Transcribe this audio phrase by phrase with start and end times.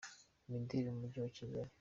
[0.47, 1.71] imideli mu Mujyi wa Kigali.